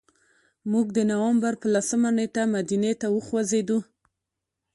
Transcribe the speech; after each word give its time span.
موږ 0.71 0.87
د 0.97 0.99
نوامبر 1.11 1.53
په 1.61 1.67
لسمه 1.73 2.09
نېټه 2.17 2.43
مدینې 2.55 2.93
ته 3.01 3.07
وخوځېدو. 3.15 3.79